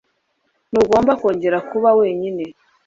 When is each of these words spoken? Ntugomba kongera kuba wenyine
Ntugomba 0.71 1.11
kongera 1.21 1.57
kuba 1.69 1.89
wenyine 1.99 2.43